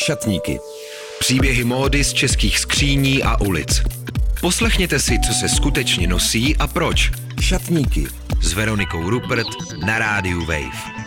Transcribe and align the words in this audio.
Šatníky. 0.00 0.60
Příběhy 1.18 1.64
módy 1.64 2.04
z 2.04 2.12
českých 2.12 2.58
skříní 2.58 3.22
a 3.22 3.40
ulic. 3.40 3.82
Poslechněte 4.40 4.98
si, 4.98 5.18
co 5.26 5.32
se 5.32 5.48
skutečně 5.48 6.06
nosí 6.06 6.56
a 6.56 6.66
proč. 6.66 7.10
Šatníky 7.40 8.06
s 8.42 8.52
Veronikou 8.52 9.10
Rupert 9.10 9.46
na 9.86 9.98
rádiu 9.98 10.40
Wave. 10.40 11.00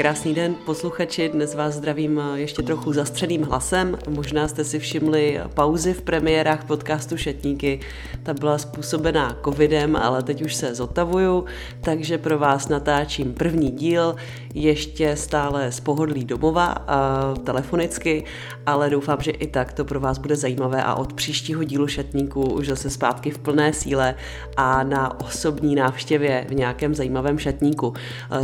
Krásný 0.00 0.34
den, 0.34 0.54
posluchači. 0.66 1.28
Dnes 1.28 1.54
vás 1.54 1.74
zdravím 1.74 2.20
ještě 2.34 2.62
trochu 2.62 2.92
zastřeným 2.92 3.42
hlasem. 3.42 3.98
Možná 4.08 4.48
jste 4.48 4.64
si 4.64 4.78
všimli 4.78 5.40
pauzy 5.54 5.94
v 5.94 6.02
premiérách 6.02 6.64
podcastu 6.64 7.16
Šatníky. 7.16 7.80
Ta 8.22 8.34
byla 8.34 8.58
způsobená 8.58 9.36
covidem, 9.44 9.96
ale 9.96 10.22
teď 10.22 10.42
už 10.42 10.54
se 10.54 10.74
zotavuju, 10.74 11.44
takže 11.80 12.18
pro 12.18 12.38
vás 12.38 12.68
natáčím 12.68 13.34
první 13.34 13.70
díl, 13.70 14.16
ještě 14.54 15.16
stále 15.16 15.72
z 15.72 15.80
pohodlí 15.80 16.24
domova 16.24 16.66
a 16.66 17.34
telefonicky, 17.44 18.24
ale 18.66 18.90
doufám, 18.90 19.20
že 19.20 19.30
i 19.30 19.46
tak 19.46 19.72
to 19.72 19.84
pro 19.84 20.00
vás 20.00 20.18
bude 20.18 20.36
zajímavé 20.36 20.82
a 20.82 20.94
od 20.94 21.12
příštího 21.12 21.64
dílu 21.64 21.88
Šatníku 21.88 22.42
už 22.42 22.66
zase 22.66 22.90
zpátky 22.90 23.30
v 23.30 23.38
plné 23.38 23.72
síle 23.72 24.14
a 24.56 24.82
na 24.82 25.20
osobní 25.20 25.74
návštěvě 25.74 26.46
v 26.48 26.54
nějakém 26.54 26.94
zajímavém 26.94 27.38
šatníku. 27.38 27.94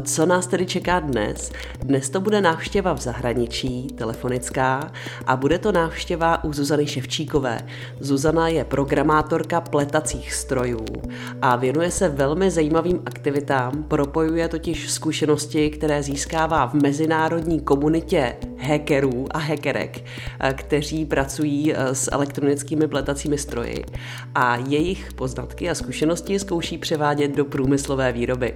Co 0.03 0.27
nás 0.27 0.47
tedy 0.47 0.67
čeká 0.67 1.01
dnes? 1.01 1.46
Dnes 1.79 2.11
to 2.11 2.21
bude 2.21 2.41
návštěva 2.41 2.93
v 2.93 3.01
zahraničí, 3.01 3.87
telefonická, 3.87 4.93
a 5.27 5.37
bude 5.37 5.59
to 5.59 5.73
návštěva 5.73 6.45
u 6.45 6.53
Zuzany 6.53 6.87
Ševčíkové. 6.87 7.59
Zuzana 8.01 8.49
je 8.49 8.65
programátorka 8.65 9.61
pletacích 9.61 10.33
strojů 10.33 10.85
a 11.43 11.57
věnuje 11.57 11.91
se 11.91 12.09
velmi 12.09 12.51
zajímavým 12.51 13.03
aktivitám, 13.07 13.83
propojuje 13.83 14.49
totiž 14.49 14.91
zkušenosti, 14.91 15.71
které 15.71 16.03
získává 16.03 16.67
v 16.67 16.75
mezinárodní 16.75 17.61
komunitě 17.61 18.37
hackerů 18.59 19.27
a 19.31 19.39
hackerek, 19.39 20.05
kteří 20.53 21.05
pracují 21.05 21.75
s 21.77 22.09
elektronickými 22.13 22.89
pletacími 22.89 23.39
stroji 23.39 23.85
a 24.35 24.57
jejich 24.57 25.13
poznatky 25.13 25.71
a 25.71 25.75
zkušenosti 25.75 26.39
zkouší 26.39 26.79
převádět 26.79 27.37
do 27.37 27.45
průmyslové 27.45 28.13
výroby. 28.13 28.55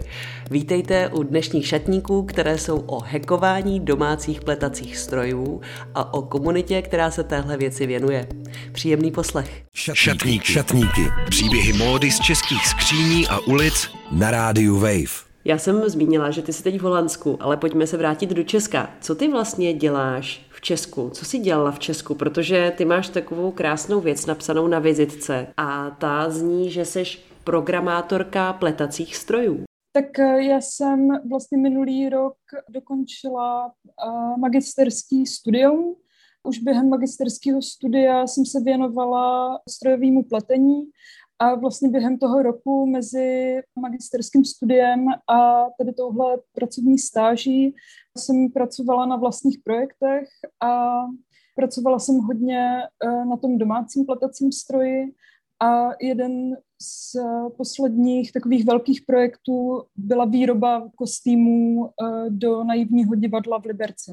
Vítejte 0.51 1.09
u 1.09 1.23
dnešních 1.23 1.67
šatníků, 1.67 2.23
které 2.23 2.59
jsou 2.59 2.70
o 2.77 3.01
hekování 3.01 3.81
domácích 3.81 4.41
pletacích 4.41 4.97
strojů 4.97 5.61
a 5.95 6.15
o 6.15 6.23
komunitě, 6.23 6.83
která 6.83 7.11
se 7.11 7.25
téhle 7.25 7.57
věci 7.57 7.87
věnuje. 7.87 8.29
Příjemný 8.73 9.11
poslech. 9.11 9.63
Šatníky. 9.75 10.53
Šatníky. 10.53 11.03
Příběhy 11.31 11.73
módy 11.73 12.11
z 12.11 12.21
českých 12.21 12.67
skříní 12.67 13.29
a 13.29 13.39
ulic 13.39 13.91
na 14.11 14.31
rádiu 14.31 14.75
Wave. 14.75 15.31
Já 15.45 15.59
jsem 15.59 15.89
zmínila, 15.89 16.31
že 16.31 16.43
ty 16.43 16.53
jsi 16.53 16.63
teď 16.63 16.79
v 16.79 16.83
Holandsku, 16.83 17.39
ale 17.41 17.57
pojďme 17.57 17.87
se 17.87 17.97
vrátit 17.97 18.31
do 18.31 18.43
Česka. 18.43 18.91
Co 19.01 19.15
ty 19.15 19.29
vlastně 19.29 19.75
děláš 19.75 20.47
v 20.51 20.61
Česku? 20.61 21.11
Co 21.15 21.25
jsi 21.25 21.39
dělala 21.39 21.71
v 21.71 21.79
Česku? 21.79 22.15
Protože 22.15 22.73
ty 22.77 22.85
máš 22.85 23.09
takovou 23.09 23.51
krásnou 23.51 24.01
věc 24.01 24.27
napsanou 24.27 24.69
na 24.69 24.79
vizitce 24.79 25.47
a 25.57 25.91
ta 25.91 26.31
zní, 26.31 26.71
že 26.71 26.85
jsi 26.85 27.05
programátorka 27.45 28.53
pletacích 28.53 29.17
strojů. 29.17 29.65
Tak 29.93 30.19
eh, 30.19 30.43
já 30.43 30.61
jsem 30.61 31.09
vlastně 31.29 31.59
minulý 31.59 32.09
rok 32.09 32.37
dokončila 32.69 33.73
eh, 33.73 34.39
magisterský 34.39 35.27
studium. 35.27 35.97
Už 36.43 36.59
během 36.59 36.89
magisterského 36.89 37.63
studia 37.63 38.27
jsem 38.27 38.47
se 38.47 38.61
věnovala 38.61 39.59
strojovému 39.69 40.23
pletení 40.23 40.83
a 41.39 41.55
vlastně 41.55 41.89
během 41.89 42.19
toho 42.19 42.43
roku 42.43 42.87
mezi 42.87 43.61
magisterským 43.79 44.45
studiem 44.45 45.07
a 45.29 45.65
tady 45.79 45.93
touhle 45.93 46.39
pracovní 46.53 46.99
stáží 46.99 47.75
jsem 48.19 48.49
pracovala 48.53 49.07
na 49.07 49.17
vlastních 49.17 49.59
projektech 49.65 50.29
a 50.63 51.01
pracovala 51.57 51.99
jsem 51.99 52.19
hodně 52.19 52.83
eh, 53.05 53.25
na 53.25 53.37
tom 53.37 53.59
domácím 53.59 54.07
pletacím 54.07 54.53
stroji 54.53 55.13
a 55.61 55.89
jeden 56.01 56.57
z 56.83 57.17
posledních 57.57 58.33
takových 58.33 58.67
velkých 58.67 59.03
projektů 59.07 59.83
byla 59.97 60.25
výroba 60.25 60.89
kostýmů 60.97 61.87
eh, 61.87 62.31
do 62.31 62.65
naivního 62.65 63.15
divadla 63.15 63.61
v 63.61 63.65
Liberci. 63.65 64.13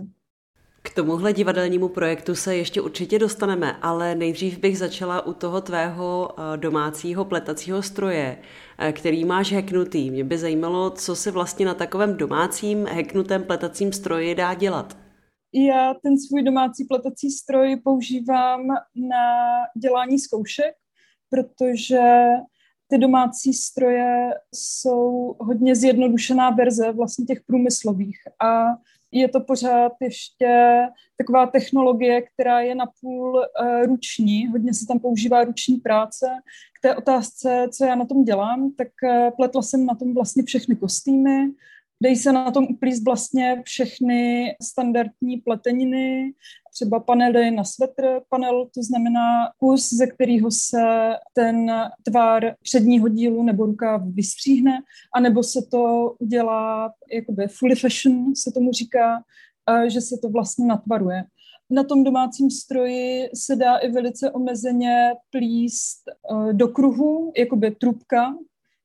K 0.81 0.95
tomuhle 0.95 1.33
divadelnímu 1.33 1.89
projektu 1.89 2.35
se 2.35 2.55
ještě 2.55 2.81
určitě 2.81 3.19
dostaneme, 3.19 3.77
ale 3.81 4.15
nejdřív 4.15 4.59
bych 4.59 4.77
začala 4.77 5.25
u 5.25 5.33
toho 5.33 5.61
tvého 5.61 6.29
eh, 6.31 6.57
domácího 6.57 7.25
pletacího 7.25 7.81
stroje, 7.81 8.37
eh, 8.77 8.93
který 8.93 9.25
máš 9.25 9.51
heknutý. 9.51 10.11
Mě 10.11 10.23
by 10.23 10.37
zajímalo, 10.37 10.89
co 10.89 11.15
se 11.15 11.31
vlastně 11.31 11.65
na 11.65 11.73
takovém 11.73 12.17
domácím 12.17 12.85
heknutém 12.85 13.43
pletacím 13.43 13.93
stroji 13.93 14.35
dá 14.35 14.53
dělat. 14.53 14.97
Já 15.53 15.93
ten 15.93 16.19
svůj 16.19 16.43
domácí 16.43 16.85
pletací 16.85 17.31
stroj 17.31 17.81
používám 17.83 18.67
na 18.95 19.25
dělání 19.81 20.19
zkoušek, 20.19 20.75
protože 21.29 22.27
ty 22.87 22.97
domácí 22.97 23.53
stroje 23.53 24.29
jsou 24.55 25.35
hodně 25.39 25.75
zjednodušená 25.75 26.49
verze 26.49 26.91
vlastně 26.91 27.25
těch 27.25 27.41
průmyslových 27.47 28.17
a 28.43 28.65
je 29.11 29.27
to 29.27 29.39
pořád 29.39 29.91
ještě 30.01 30.81
taková 31.17 31.47
technologie, 31.47 32.21
která 32.21 32.59
je 32.59 32.75
napůl 32.75 33.35
uh, 33.35 33.83
ruční, 33.85 34.47
hodně 34.47 34.73
se 34.73 34.85
tam 34.87 34.99
používá 34.99 35.43
ruční 35.43 35.77
práce. 35.77 36.25
K 36.79 36.81
té 36.81 36.95
otázce, 36.95 37.67
co 37.71 37.85
já 37.85 37.95
na 37.95 38.05
tom 38.05 38.23
dělám, 38.23 38.71
tak 38.77 38.87
uh, 39.03 39.29
pletla 39.35 39.61
jsem 39.61 39.85
na 39.85 39.95
tom 39.95 40.13
vlastně 40.13 40.43
všechny 40.43 40.75
kostýmy, 40.75 41.47
Dají 42.03 42.15
se 42.15 42.31
na 42.31 42.51
tom 42.51 42.67
uplíst 42.69 43.05
vlastně 43.05 43.61
všechny 43.65 44.55
standardní 44.63 45.37
pleteniny, 45.37 46.33
třeba 46.73 46.99
panely 46.99 47.51
na 47.51 47.63
svetr. 47.63 48.21
Panel 48.29 48.65
to 48.65 48.83
znamená 48.83 49.51
kus, 49.57 49.93
ze 49.93 50.07
kterého 50.07 50.51
se 50.51 51.13
ten 51.33 51.71
tvar 52.03 52.55
předního 52.61 53.07
dílu 53.07 53.43
nebo 53.43 53.65
ruka 53.65 53.97
vystříhne, 53.97 54.79
anebo 55.15 55.43
se 55.43 55.59
to 55.71 56.15
udělá 56.19 56.93
jakoby 57.13 57.47
fully 57.47 57.75
fashion, 57.75 58.35
se 58.35 58.51
tomu 58.51 58.71
říká, 58.71 59.23
že 59.87 60.01
se 60.01 60.15
to 60.21 60.29
vlastně 60.29 60.65
natvaruje. 60.65 61.23
Na 61.69 61.83
tom 61.83 62.03
domácím 62.03 62.51
stroji 62.51 63.29
se 63.35 63.55
dá 63.55 63.77
i 63.77 63.91
velice 63.91 64.31
omezeně 64.31 65.13
plíst 65.29 66.03
e, 66.07 66.53
do 66.53 66.67
kruhu, 66.67 67.31
jakoby 67.37 67.71
trubka, 67.71 68.35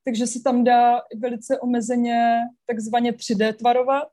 takže 0.04 0.26
se 0.26 0.42
tam 0.42 0.64
dá 0.64 1.00
velice 1.16 1.60
omezeně 1.60 2.40
takzvaně 2.66 3.12
3D 3.12 3.52
tvarovat, 3.52 4.08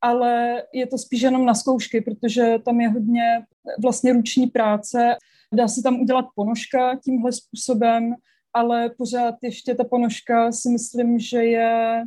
ale 0.00 0.62
je 0.72 0.86
to 0.86 0.98
spíš 0.98 1.22
jenom 1.22 1.46
na 1.46 1.54
zkoušky, 1.54 2.00
protože 2.00 2.58
tam 2.64 2.80
je 2.80 2.88
hodně 2.88 3.42
vlastně 3.82 4.12
ruční 4.12 4.46
práce. 4.46 5.16
Dá 5.54 5.68
se 5.68 5.82
tam 5.82 6.00
udělat 6.00 6.26
ponožka 6.34 6.96
tímhle 7.04 7.32
způsobem, 7.32 8.14
ale 8.52 8.90
pořád 8.98 9.34
ještě 9.42 9.74
ta 9.74 9.84
ponožka 9.84 10.52
si 10.52 10.68
myslím, 10.68 11.18
že 11.18 11.44
je 11.44 12.02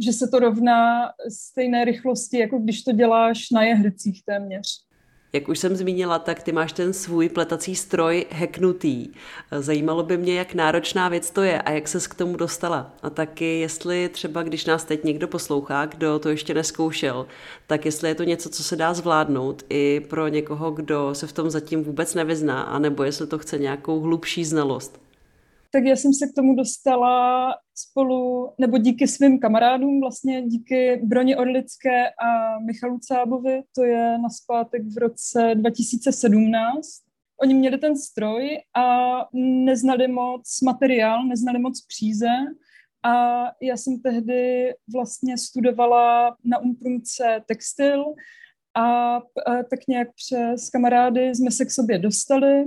že 0.00 0.12
se 0.12 0.28
to 0.28 0.38
rovná 0.38 1.12
stejné 1.28 1.84
rychlosti, 1.84 2.38
jako 2.38 2.58
když 2.58 2.82
to 2.82 2.92
děláš 2.92 3.50
na 3.50 3.62
jehlicích 3.62 4.22
téměř. 4.24 4.87
Jak 5.32 5.48
už 5.48 5.58
jsem 5.58 5.76
zmínila, 5.76 6.18
tak 6.18 6.42
ty 6.42 6.52
máš 6.52 6.72
ten 6.72 6.92
svůj 6.92 7.28
pletací 7.28 7.76
stroj 7.76 8.26
heknutý. 8.30 9.08
Zajímalo 9.58 10.02
by 10.02 10.16
mě, 10.16 10.34
jak 10.34 10.54
náročná 10.54 11.08
věc 11.08 11.30
to 11.30 11.42
je 11.42 11.62
a 11.62 11.70
jak 11.70 11.88
ses 11.88 12.06
k 12.06 12.14
tomu 12.14 12.36
dostala. 12.36 12.94
A 13.02 13.10
taky, 13.10 13.58
jestli 13.60 14.08
třeba, 14.08 14.42
když 14.42 14.64
nás 14.64 14.84
teď 14.84 15.04
někdo 15.04 15.28
poslouchá, 15.28 15.86
kdo 15.86 16.18
to 16.18 16.28
ještě 16.28 16.54
neskoušel, 16.54 17.26
tak 17.66 17.84
jestli 17.84 18.08
je 18.08 18.14
to 18.14 18.24
něco, 18.24 18.48
co 18.48 18.62
se 18.62 18.76
dá 18.76 18.94
zvládnout 18.94 19.62
i 19.70 20.00
pro 20.08 20.28
někoho, 20.28 20.70
kdo 20.70 21.14
se 21.14 21.26
v 21.26 21.32
tom 21.32 21.50
zatím 21.50 21.84
vůbec 21.84 22.14
nevyzná, 22.14 22.62
anebo 22.62 23.02
jestli 23.02 23.26
to 23.26 23.38
chce 23.38 23.58
nějakou 23.58 24.00
hlubší 24.00 24.44
znalost 24.44 25.00
tak 25.72 25.84
já 25.84 25.96
jsem 25.96 26.12
se 26.12 26.26
k 26.26 26.34
tomu 26.36 26.56
dostala 26.56 27.54
spolu, 27.78 28.50
nebo 28.58 28.78
díky 28.78 29.08
svým 29.08 29.38
kamarádům, 29.38 30.00
vlastně 30.00 30.42
díky 30.42 31.00
Broně 31.04 31.36
Orlické 31.36 32.10
a 32.10 32.58
Michalu 32.58 32.98
Cábovi, 32.98 33.62
to 33.74 33.84
je 33.84 34.18
na 34.18 34.28
zpátek 34.28 34.82
v 34.82 34.98
roce 34.98 35.54
2017. 35.54 36.86
Oni 37.42 37.54
měli 37.54 37.78
ten 37.78 37.96
stroj 37.96 38.58
a 38.76 39.16
neznali 39.64 40.08
moc 40.08 40.60
materiál, 40.60 41.24
neznali 41.26 41.58
moc 41.58 41.86
příze 41.86 42.28
a 43.04 43.44
já 43.62 43.76
jsem 43.76 44.00
tehdy 44.00 44.72
vlastně 44.94 45.38
studovala 45.38 46.36
na 46.44 46.58
Umprumce 46.58 47.42
textil 47.46 48.04
a 48.76 49.20
tak 49.70 49.80
nějak 49.88 50.08
přes 50.14 50.70
kamarády 50.70 51.34
jsme 51.34 51.50
se 51.50 51.64
k 51.64 51.70
sobě 51.70 51.98
dostali 51.98 52.64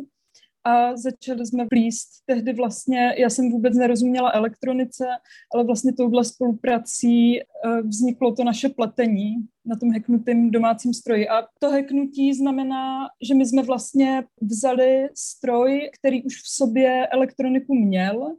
a 0.64 0.98
začali 0.98 1.46
jsme 1.46 1.68
plíst. 1.68 2.10
Tehdy 2.26 2.54
vlastně, 2.54 3.16
já 3.18 3.30
jsem 3.30 3.52
vůbec 3.52 3.78
nerozuměla 3.78 4.32
elektronice, 4.34 5.06
ale 5.54 5.64
vlastně 5.64 5.94
touhle 5.94 6.26
spoluprací 6.26 7.40
eh, 7.40 7.46
vzniklo 7.82 8.36
to 8.36 8.44
naše 8.44 8.70
pletení 8.70 9.36
na 9.66 9.76
tom 9.76 9.92
heknutém 9.92 10.52
domácím 10.52 10.94
stroji. 10.94 11.30
A 11.30 11.48
to 11.60 11.70
heknutí 11.70 12.34
znamená, 12.34 13.08
že 13.28 13.36
my 13.36 13.46
jsme 13.46 13.64
vlastně 13.64 14.24
vzali 14.42 15.10
stroj, 15.16 15.90
který 16.00 16.24
už 16.24 16.42
v 16.42 16.48
sobě 16.48 17.08
elektroniku 17.08 17.76
měl, 17.76 18.36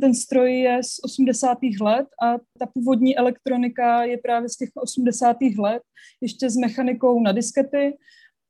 ten 0.00 0.14
stroj 0.14 0.52
je 0.52 0.82
z 0.82 0.98
80. 1.04 1.58
let 1.80 2.06
a 2.22 2.38
ta 2.58 2.66
původní 2.74 3.16
elektronika 3.16 4.04
je 4.04 4.18
právě 4.18 4.48
z 4.48 4.56
těch 4.56 4.68
80. 4.74 5.36
let, 5.58 5.82
ještě 6.20 6.50
s 6.50 6.56
mechanikou 6.56 7.20
na 7.20 7.32
diskety 7.32 7.96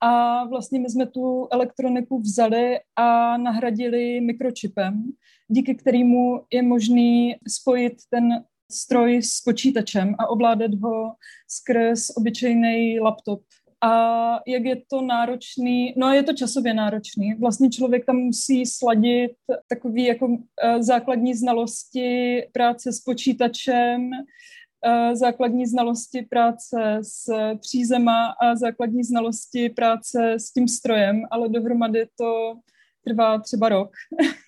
a 0.01 0.45
vlastně 0.45 0.81
my 0.81 0.91
jsme 0.91 1.07
tu 1.07 1.49
elektroniku 1.51 2.21
vzali 2.21 2.79
a 2.97 3.37
nahradili 3.37 4.21
mikročipem, 4.21 5.05
díky 5.49 5.75
kterému 5.75 6.41
je 6.53 6.63
možný 6.63 7.37
spojit 7.49 7.93
ten 8.11 8.45
stroj 8.73 9.23
s 9.23 9.41
počítačem 9.41 10.15
a 10.19 10.27
ovládat 10.27 10.75
ho 10.75 11.13
skrz 11.49 12.11
obyčejný 12.17 13.01
laptop. 13.01 13.41
A 13.85 14.41
jak 14.47 14.65
je 14.65 14.77
to 14.91 15.03
náročný? 15.03 15.95
No 15.97 16.13
je 16.13 16.23
to 16.23 16.33
časově 16.33 16.75
náročný. 16.75 17.35
Vlastně 17.35 17.71
člověk 17.71 18.05
tam 18.05 18.17
musí 18.17 18.67
sladit 18.67 19.33
takový 19.69 20.05
jako 20.05 20.27
uh, 20.27 20.39
základní 20.81 21.35
znalosti 21.35 22.43
práce 22.53 22.93
s 22.93 23.01
počítačem, 23.01 24.11
základní 25.13 25.67
znalosti 25.67 26.23
práce 26.23 26.99
s 27.03 27.25
přízema 27.61 28.27
a 28.27 28.57
základní 28.57 29.05
znalosti 29.05 29.69
práce 29.69 30.33
s 30.33 30.53
tím 30.53 30.69
strojem, 30.69 31.23
ale 31.31 31.49
dohromady 31.49 32.07
to 32.19 32.57
trvá 33.09 33.39
třeba 33.39 33.69
rok, 33.69 33.91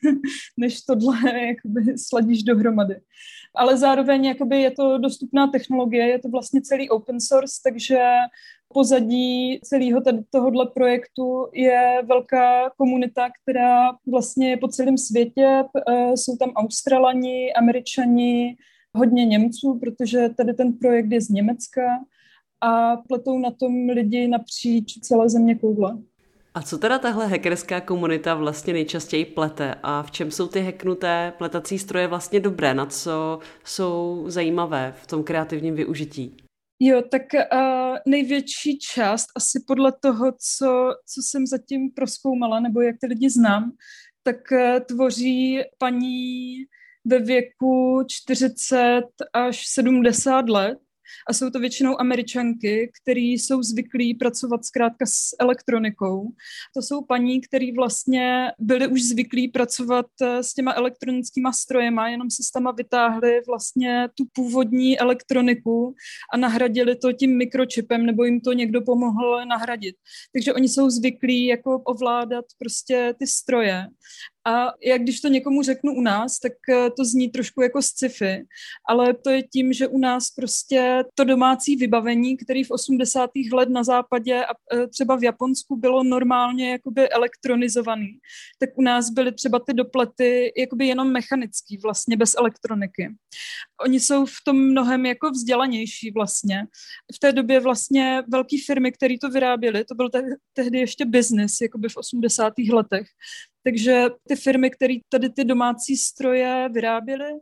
než 0.57 0.81
tohle 0.83 1.17
jakoby 1.47 1.99
sladíš 1.99 2.43
dohromady. 2.43 3.01
Ale 3.55 3.77
zároveň 3.77 4.25
jakoby 4.25 4.61
je 4.61 4.71
to 4.71 4.99
dostupná 4.99 5.47
technologie, 5.47 6.07
je 6.07 6.19
to 6.19 6.29
vlastně 6.29 6.61
celý 6.63 6.91
open 6.91 7.21
source, 7.21 7.61
takže 7.65 8.05
pozadí 8.69 9.61
celého 9.65 10.03
tohohle 10.31 10.67
projektu 10.67 11.49
je 11.53 12.03
velká 12.05 12.71
komunita, 12.71 13.29
která 13.43 13.93
vlastně 14.11 14.51
je 14.51 14.57
po 14.57 14.69
celém 14.69 14.99
světě. 14.99 15.65
E, 15.89 16.17
jsou 16.17 16.37
tam 16.37 16.51
Australani, 16.51 17.53
Američani, 17.53 18.57
hodně 18.97 19.27
Němců, 19.27 19.79
protože 19.79 20.29
tady 20.37 20.55
ten 20.55 20.73
projekt 20.73 21.13
je 21.13 21.21
z 21.21 21.29
Německa 21.29 21.83
a 22.61 22.97
pletou 22.97 23.39
na 23.39 23.51
tom 23.51 23.89
lidi 23.89 24.29
napříč 24.29 24.99
celé 24.99 25.29
země 25.29 25.55
koule. 25.55 25.99
A 26.55 26.63
co 26.63 26.79
teda 26.79 26.99
tahle 26.99 27.27
hackerská 27.27 27.81
komunita 27.81 28.35
vlastně 28.35 28.73
nejčastěji 28.73 29.25
plete 29.25 29.75
a 29.83 30.03
v 30.03 30.11
čem 30.11 30.31
jsou 30.31 30.49
ty 30.49 30.61
hacknuté 30.61 31.33
pletací 31.39 31.79
stroje 31.79 32.07
vlastně 32.07 32.41
dobré, 32.41 32.75
na 32.75 32.87
co 32.87 33.39
jsou 33.65 34.25
zajímavé 34.27 34.95
v 35.03 35.07
tom 35.07 35.25
kreativním 35.25 35.75
využití? 35.75 36.37
Jo, 36.81 37.03
tak 37.11 37.23
uh, 37.53 37.97
největší 38.07 38.79
část, 38.79 39.27
asi 39.37 39.65
podle 39.67 39.93
toho, 40.01 40.33
co, 40.33 40.95
co 41.07 41.23
jsem 41.31 41.47
zatím 41.47 41.91
proskoumala, 41.91 42.61
nebo 42.61 42.81
jak 42.81 42.97
ty 43.01 43.07
lidi 43.07 43.31
znám, 43.31 43.73
tak 44.23 44.37
uh, 44.53 44.81
tvoří 44.81 45.61
paní 45.79 46.57
ve 47.09 47.19
věku 47.19 48.03
40 48.07 49.03
až 49.33 49.67
70 49.67 50.49
let, 50.49 50.79
a 51.29 51.33
jsou 51.33 51.51
to 51.51 51.59
většinou 51.59 52.01
američanky, 52.01 52.91
které 53.03 53.21
jsou 53.21 53.63
zvyklí 53.63 54.15
pracovat 54.15 54.65
zkrátka 54.65 55.07
s 55.07 55.37
elektronikou. 55.41 56.29
To 56.77 56.83
jsou 56.83 57.05
paní, 57.05 57.41
které 57.41 57.67
vlastně 57.77 58.53
byly 58.59 58.87
už 58.87 59.03
zvyklí 59.03 59.49
pracovat 59.49 60.07
eh, 60.23 60.43
s 60.43 60.55
těma 60.55 60.73
elektronickými 60.73 61.49
strojema, 61.53 62.09
jenom 62.09 62.31
si 62.31 62.43
s 62.43 62.51
tama 62.51 62.71
vytáhli 62.71 63.41
vlastně 63.47 64.09
tu 64.15 64.25
původní 64.33 64.99
elektroniku 64.99 65.95
a 66.33 66.37
nahradili 66.37 66.97
to 66.97 67.13
tím 67.13 67.37
mikročipem, 67.37 68.07
nebo 68.07 68.25
jim 68.25 68.41
to 68.41 68.53
někdo 68.53 68.81
pomohl 68.83 69.47
nahradit. 69.47 69.97
Takže 70.33 70.55
oni 70.55 70.69
jsou 70.69 70.91
zvyklí 70.91 71.47
jako 71.47 71.79
ovládat 71.79 72.45
prostě 72.59 73.15
ty 73.19 73.27
stroje 73.27 73.87
a 74.49 74.73
jak 74.85 75.03
když 75.03 75.21
to 75.21 75.29
někomu 75.29 75.63
řeknu 75.63 75.93
u 75.95 76.01
nás, 76.01 76.39
tak 76.39 76.53
eh, 76.69 76.91
to 76.91 77.05
zní 77.05 77.29
trošku 77.29 77.63
jako 77.63 77.83
sci-fi, 77.83 78.45
ale 78.89 79.15
to 79.15 79.31
je 79.31 79.43
tím, 79.43 79.73
že 79.73 79.89
u 79.89 79.99
nás 79.99 80.31
prostě 80.31 81.05
to 81.15 81.25
domácí 81.25 81.77
vybavení, 81.77 82.37
který 82.37 82.65
v 82.65 82.71
80. 82.71 83.31
let 83.53 83.69
na 83.69 83.85
západě 83.85 84.45
a 84.45 84.55
eh, 84.73 84.87
třeba 84.87 85.17
v 85.17 85.25
Japonsku 85.25 85.77
bylo 85.77 86.03
normálně 86.03 86.71
jakoby 86.71 87.09
elektronizovaný, 87.09 88.19
tak 88.59 88.71
u 88.77 88.83
nás 88.83 89.11
byly 89.11 89.33
třeba 89.33 89.59
ty 89.59 89.75
doplety 89.75 90.53
jakoby 90.57 90.87
jenom 90.87 91.13
mechanický, 91.13 91.79
vlastně 91.83 92.17
bez 92.17 92.35
elektroniky. 92.35 93.15
Oni 93.85 94.01
jsou 94.01 94.27
v 94.27 94.37
tom 94.45 94.57
mnohem 94.57 95.07
jako 95.07 95.31
vzdělanější 95.31 96.11
vlastně. 96.11 96.67
V 97.17 97.19
té 97.19 97.33
době 97.33 97.61
vlastně 97.61 98.23
velké 98.29 98.57
firmy, 98.67 98.93
které 98.93 99.15
to 99.21 99.31
vyráběly, 99.31 99.85
to 99.85 99.95
byl 99.95 100.11
te- 100.11 100.37
tehdy 100.53 100.79
ještě 100.79 101.05
business, 101.05 101.61
jakoby 101.61 101.89
v 101.89 101.97
80. 101.97 102.53
letech, 102.73 103.07
takže 103.65 104.05
ty 104.29 104.37
firmy, 104.37 104.71
které 104.71 104.95
tady 105.09 105.31
ty 105.31 105.45
domácí 105.45 105.97
stroje 105.97 106.69
vyráběly, 106.73 107.33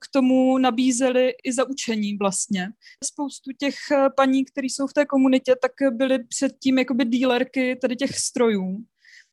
k 0.00 0.08
tomu 0.12 0.58
nabízely 0.58 1.34
i 1.44 1.52
za 1.52 1.68
učení 1.68 2.16
vlastně. 2.16 2.68
Spoustu 3.04 3.50
těch 3.58 3.74
eh, 3.92 4.08
paní, 4.16 4.44
které 4.44 4.66
jsou 4.66 4.86
v 4.86 4.92
té 4.92 5.06
komunitě, 5.06 5.54
tak 5.62 5.72
byly 5.92 6.24
předtím 6.24 6.78
jakoby 6.78 7.04
dílerky 7.04 7.76
tady 7.76 7.96
těch 7.96 8.18
strojů. 8.18 8.84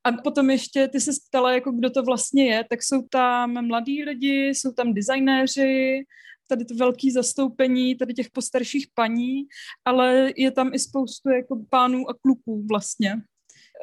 A 0.04 0.12
potom 0.12 0.50
ještě, 0.50 0.88
ty 0.88 1.02
se 1.02 1.12
ptala, 1.30 1.54
jako 1.54 1.72
kdo 1.72 1.90
to 1.90 2.04
vlastně 2.04 2.46
je, 2.46 2.64
tak 2.70 2.84
jsou 2.84 3.02
tam 3.02 3.68
mladí 3.68 4.04
lidi, 4.04 4.50
jsou 4.50 4.72
tam 4.72 4.94
designéři, 4.94 6.06
tady 6.48 6.66
to 6.66 6.76
velké 6.76 7.12
zastoupení 7.12 7.96
tady 7.96 8.14
těch 8.14 8.30
postarších 8.30 8.88
paní, 8.94 9.44
ale 9.86 10.34
je 10.38 10.52
tam 10.52 10.74
i 10.74 10.80
spoustu 10.80 11.30
jako 11.30 11.66
pánů 11.70 12.10
a 12.10 12.14
kluků 12.14 12.66
vlastně. 12.70 13.22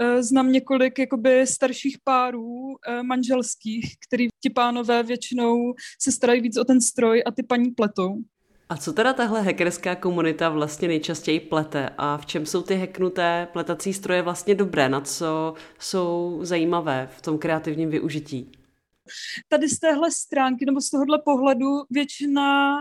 Eh, 0.01 0.23
znám 0.23 0.53
několik 0.53 0.99
jakoby 0.99 1.47
starších 1.47 1.97
párů 2.05 2.77
eh, 2.89 3.03
manželských, 3.03 3.95
který 4.07 4.29
ti 4.41 4.51
pánové 4.51 5.03
většinou 5.03 5.75
se 6.01 6.13
starají 6.13 6.41
víc 6.41 6.57
o 6.57 6.65
ten 6.65 6.81
stroj 6.81 7.23
a 7.27 7.31
ty 7.31 7.43
paní 7.43 7.71
pletou. 7.71 8.17
A 8.69 8.77
co 8.77 8.93
teda 8.93 9.13
tahle 9.13 9.43
hackerská 9.43 9.95
komunita 9.95 10.49
vlastně 10.49 10.89
nejčastěji 10.89 11.41
plete 11.41 11.91
a 11.99 12.17
v 12.17 12.27
čem 12.27 12.47
jsou 12.47 12.63
ty 12.63 12.77
hacknuté 12.77 13.49
pletací 13.53 13.93
stroje 13.93 14.23
vlastně 14.23 14.55
dobré, 14.55 14.89
na 14.89 15.01
co 15.01 15.55
jsou 15.79 16.39
zajímavé 16.43 17.09
v 17.17 17.23
tom 17.23 17.39
kreativním 17.39 17.91
využití? 17.91 18.53
Tady 19.49 19.69
z 19.69 19.79
téhle 19.79 20.11
stránky 20.11 20.65
nebo 20.67 20.81
z 20.81 20.91
tohohle 20.91 21.19
pohledu 21.25 21.67
většina 21.91 22.77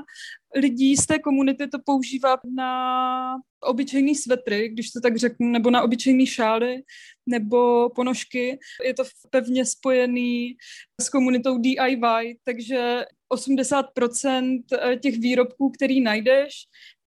lidí 0.56 0.98
z 0.98 1.06
té 1.06 1.20
komunity 1.20 1.68
to 1.68 1.78
používá 1.86 2.38
na 2.56 3.36
obyčejný 3.64 4.16
svetry, 4.16 4.70
když 4.70 4.92
to 4.92 5.02
tak 5.02 5.18
řeknu, 5.18 5.48
nebo 5.48 5.72
na 5.72 5.82
obyčejný 5.82 6.26
šály, 6.26 6.82
nebo 7.26 7.90
ponožky. 7.90 8.60
Je 8.86 8.94
to 8.94 9.04
pevně 9.30 9.66
spojený 9.66 10.56
s 11.02 11.10
komunitou 11.10 11.58
DIY, 11.58 12.38
takže 12.44 13.06
80% 13.34 14.62
těch 15.02 15.18
výrobků, 15.18 15.70
který 15.70 16.02
najdeš, 16.02 16.54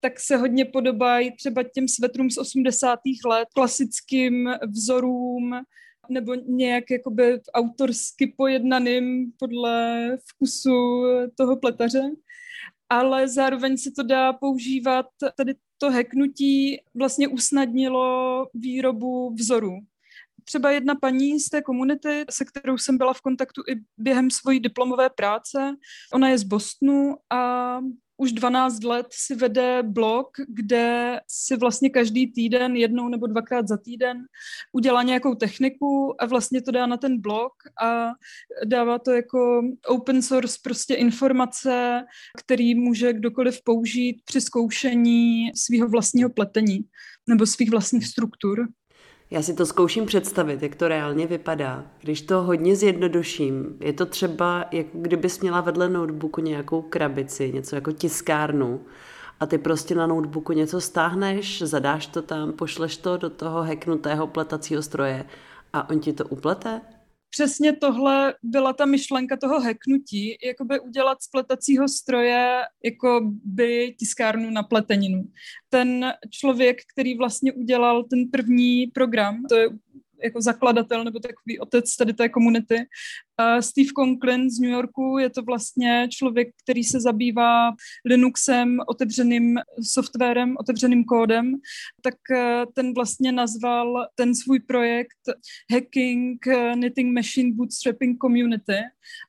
tak 0.00 0.20
se 0.20 0.36
hodně 0.36 0.64
podobají 0.64 1.36
třeba 1.36 1.62
těm 1.62 1.88
svetrům 1.88 2.30
z 2.30 2.38
80. 2.38 2.98
let, 3.26 3.48
klasickým 3.54 4.50
vzorům, 4.68 5.54
nebo 6.10 6.34
nějak 6.34 6.84
jakoby 6.90 7.40
autorsky 7.54 8.34
pojednaným 8.36 9.32
podle 9.38 10.08
vkusu 10.28 11.02
toho 11.36 11.56
pletaře 11.56 12.10
ale 12.92 13.28
zároveň 13.28 13.76
se 13.76 13.90
to 13.90 14.02
dá 14.02 14.32
používat, 14.32 15.06
tady 15.36 15.54
to 15.78 15.90
heknutí 15.90 16.76
vlastně 16.94 17.28
usnadnilo 17.28 18.46
výrobu 18.54 19.34
vzorů. 19.34 19.78
Třeba 20.44 20.70
jedna 20.70 20.94
paní 20.94 21.40
z 21.40 21.48
té 21.48 21.62
komunity, 21.62 22.24
se 22.30 22.44
kterou 22.44 22.78
jsem 22.78 22.98
byla 22.98 23.14
v 23.14 23.20
kontaktu 23.20 23.62
i 23.68 23.74
během 23.98 24.30
svojí 24.30 24.60
diplomové 24.60 25.10
práce, 25.10 25.76
ona 26.12 26.28
je 26.28 26.38
z 26.38 26.42
Bostonu 26.42 27.16
a 27.30 27.80
už 28.22 28.32
12 28.32 28.84
let 28.84 29.06
si 29.10 29.34
vede 29.34 29.82
blog, 29.82 30.26
kde 30.48 31.20
si 31.28 31.56
vlastně 31.56 31.90
každý 31.90 32.32
týden, 32.32 32.76
jednou 32.76 33.08
nebo 33.08 33.26
dvakrát 33.26 33.68
za 33.68 33.76
týden, 33.76 34.18
udělá 34.72 35.02
nějakou 35.02 35.34
techniku 35.34 36.14
a 36.22 36.26
vlastně 36.26 36.62
to 36.62 36.70
dá 36.70 36.86
na 36.86 36.96
ten 36.96 37.20
blog 37.20 37.52
a 37.82 38.10
dává 38.64 38.98
to 38.98 39.10
jako 39.10 39.62
open 39.86 40.22
source 40.22 40.58
prostě 40.62 40.94
informace, 40.94 42.04
který 42.38 42.74
může 42.74 43.12
kdokoliv 43.12 43.64
použít 43.64 44.22
při 44.24 44.40
zkoušení 44.40 45.50
svého 45.56 45.88
vlastního 45.88 46.30
pletení 46.30 46.84
nebo 47.28 47.46
svých 47.46 47.70
vlastních 47.70 48.06
struktur. 48.06 48.68
Já 49.32 49.42
si 49.42 49.54
to 49.54 49.66
zkouším 49.66 50.06
představit, 50.06 50.62
jak 50.62 50.74
to 50.74 50.88
reálně 50.88 51.26
vypadá. 51.26 51.84
Když 52.00 52.22
to 52.22 52.42
hodně 52.42 52.76
zjednoduším, 52.76 53.76
je 53.80 53.92
to 53.92 54.06
třeba, 54.06 54.64
jako 54.72 54.90
kdybys 54.92 55.40
měla 55.40 55.60
vedle 55.60 55.88
notebooku 55.88 56.40
nějakou 56.40 56.82
krabici, 56.82 57.52
něco 57.52 57.74
jako 57.74 57.92
tiskárnu 57.92 58.80
a 59.40 59.46
ty 59.46 59.58
prostě 59.58 59.94
na 59.94 60.06
notebooku 60.06 60.52
něco 60.52 60.80
stáhneš, 60.80 61.62
zadáš 61.62 62.06
to 62.06 62.22
tam, 62.22 62.52
pošleš 62.52 62.96
to 62.96 63.16
do 63.16 63.30
toho 63.30 63.62
hacknutého 63.62 64.26
pletacího 64.26 64.82
stroje 64.82 65.24
a 65.72 65.90
on 65.90 66.00
ti 66.00 66.12
to 66.12 66.24
uplete? 66.24 66.80
Přesně 67.32 67.72
tohle 67.72 68.34
byla 68.42 68.72
ta 68.72 68.86
myšlenka 68.86 69.36
toho 69.36 69.60
heknutí, 69.60 70.36
jakoby 70.44 70.80
udělat 70.80 71.22
z 71.22 71.28
pletacího 71.28 71.88
stroje 71.88 72.62
jako 72.84 73.20
by 73.44 73.94
tiskárnu 73.98 74.50
na 74.50 74.62
pleteninu. 74.62 75.24
Ten 75.68 76.12
člověk, 76.30 76.78
který 76.92 77.16
vlastně 77.16 77.52
udělal 77.52 78.04
ten 78.04 78.30
první 78.30 78.86
program, 78.86 79.44
to 79.48 79.56
je 79.56 79.68
jako 80.24 80.40
zakladatel 80.42 81.04
nebo 81.04 81.18
takový 81.18 81.58
otec 81.58 81.96
tady 81.96 82.12
té 82.12 82.28
komunity, 82.28 82.76
Steve 83.60 83.88
Conklin 83.98 84.50
z 84.50 84.58
New 84.58 84.70
Yorku, 84.70 85.18
je 85.18 85.30
to 85.30 85.42
vlastně 85.42 86.08
člověk, 86.10 86.48
který 86.62 86.84
se 86.84 87.00
zabývá 87.00 87.70
Linuxem, 88.04 88.78
otevřeným 88.86 89.58
softwarem, 89.82 90.54
otevřeným 90.58 91.04
kódem, 91.04 91.54
tak 92.02 92.14
eh, 92.30 92.66
ten 92.74 92.94
vlastně 92.94 93.32
nazval 93.32 94.06
ten 94.14 94.34
svůj 94.34 94.60
projekt 94.60 95.22
Hacking 95.72 96.46
eh, 96.46 96.72
Knitting 96.72 97.14
Machine 97.14 97.52
Bootstrapping 97.54 98.18
Community. 98.20 98.78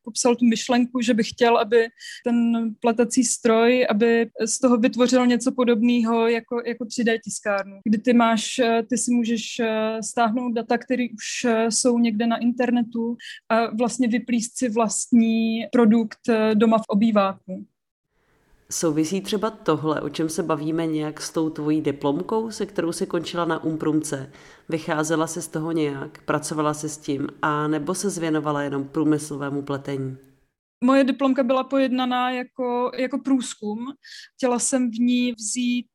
Popsal 0.03 0.35
tu 0.35 0.45
myšlenku, 0.45 1.01
že 1.01 1.13
by 1.13 1.23
chtěl, 1.23 1.57
aby 1.57 1.87
ten 2.25 2.35
pletací 2.79 3.23
stroj, 3.23 3.87
aby 3.89 4.29
z 4.45 4.59
toho 4.59 4.77
vytvořil 4.77 5.25
něco 5.25 5.51
podobného 5.51 6.27
jako, 6.27 6.61
jako 6.65 6.83
3D 6.83 7.19
tiskárnu, 7.23 7.79
kdy 7.83 7.97
ty 7.97 8.13
máš, 8.13 8.59
eh, 8.59 8.83
ty 8.89 8.97
si 8.97 9.11
můžeš 9.11 9.61
stáhnout 10.01 10.53
data, 10.53 10.77
které 10.77 11.05
už 11.13 11.51
jsou 11.69 11.99
někde 11.99 12.27
na 12.27 12.37
internetu 12.37 13.17
a 13.49 13.75
vlastně 13.75 13.92
vlastně 13.93 14.07
vyplíst 14.07 14.57
si 14.57 14.69
vlastní 14.69 15.67
produkt 15.71 16.29
eh, 16.29 16.55
doma 16.55 16.77
v 16.77 16.83
obýváku. 16.87 17.65
Souvisí 18.71 19.21
třeba 19.21 19.49
tohle, 19.49 20.01
o 20.01 20.09
čem 20.09 20.29
se 20.29 20.43
bavíme 20.43 20.87
nějak 20.87 21.21
s 21.21 21.31
tou 21.31 21.49
tvojí 21.49 21.81
diplomkou, 21.81 22.51
se 22.51 22.65
kterou 22.65 22.91
si 22.91 23.05
končila 23.05 23.45
na 23.45 23.63
Umprumce? 23.63 24.31
Vycházela 24.69 25.27
se 25.27 25.41
z 25.41 25.47
toho 25.47 25.71
nějak, 25.71 26.23
pracovala 26.25 26.73
se 26.73 26.89
s 26.89 26.97
tím, 26.97 27.27
a 27.41 27.67
nebo 27.67 27.95
se 27.95 28.09
zvěnovala 28.09 28.61
jenom 28.61 28.83
průmyslovému 28.83 29.61
pletení? 29.61 30.17
Moje 30.83 31.03
diplomka 31.03 31.43
byla 31.43 31.63
pojednaná 31.63 32.31
jako, 32.31 32.91
jako 32.97 33.19
průzkum. 33.19 33.85
Chtěla 34.35 34.59
jsem 34.59 34.91
v 34.91 34.93
ní 34.93 35.31
vzít 35.31 35.85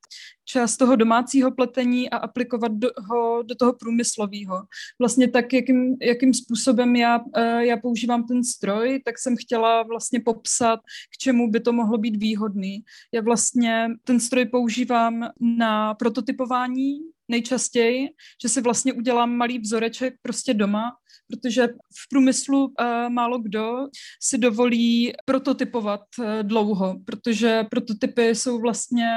část 0.44 0.76
toho 0.76 0.96
domácího 0.96 1.50
pletení 1.50 2.10
a 2.10 2.16
aplikovat 2.16 2.72
do, 2.72 2.90
ho 2.96 3.42
do 3.42 3.54
toho 3.54 3.72
průmyslového. 3.72 4.62
Vlastně 4.98 5.28
tak, 5.30 5.52
jakým, 5.52 5.96
jakým 6.02 6.34
způsobem 6.34 6.96
já, 6.96 7.20
eh, 7.36 7.66
já 7.66 7.76
používám 7.76 8.26
ten 8.26 8.44
stroj, 8.44 9.02
tak 9.04 9.18
jsem 9.18 9.36
chtěla 9.36 9.82
vlastně 9.82 10.20
popsat, 10.20 10.80
k 11.14 11.18
čemu 11.18 11.50
by 11.50 11.60
to 11.60 11.72
mohlo 11.72 11.98
být 11.98 12.16
výhodný. 12.16 12.78
Já 13.14 13.22
vlastně 13.22 13.88
ten 14.04 14.20
stroj 14.20 14.44
používám 14.44 15.28
na 15.40 15.94
prototypování 15.94 16.98
nejčastěji, 17.28 18.08
že 18.42 18.48
si 18.48 18.60
vlastně 18.60 18.92
udělám 18.92 19.36
malý 19.36 19.58
vzoreček 19.58 20.14
prostě 20.22 20.54
doma, 20.54 20.92
protože 21.28 21.66
v 21.68 22.08
průmyslu 22.10 22.64
uh, 22.64 22.74
málo 23.08 23.38
kdo 23.38 23.76
si 24.22 24.38
dovolí 24.38 25.12
prototypovat 25.24 26.00
uh, 26.18 26.24
dlouho, 26.42 26.96
protože 27.04 27.64
prototypy 27.70 28.28
jsou 28.28 28.60
vlastně 28.60 29.10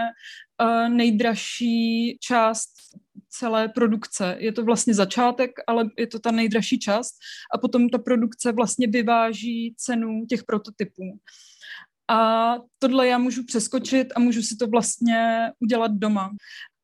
uh, 0.62 0.90
nejdražší 0.90 2.18
část 2.20 2.70
celé 3.30 3.70
produkce. 3.70 4.36
Je 4.40 4.52
to 4.52 4.64
vlastně 4.64 4.94
začátek, 4.94 5.52
ale 5.68 5.90
je 5.98 6.08
to 6.08 6.20
ta 6.20 6.32
nejdražší 6.32 6.80
část 6.80 7.14
a 7.54 7.58
potom 7.58 7.90
ta 7.90 7.98
produkce 7.98 8.52
vlastně 8.52 8.88
vyváží 8.88 9.76
cenu 9.78 10.26
těch 10.30 10.44
prototypů. 10.44 11.04
A 12.10 12.56
tohle 12.80 13.08
já 13.08 13.18
můžu 13.18 13.46
přeskočit 13.46 14.08
a 14.16 14.20
můžu 14.20 14.42
si 14.42 14.56
to 14.56 14.68
vlastně 14.68 15.52
udělat 15.60 15.92
doma 15.92 16.30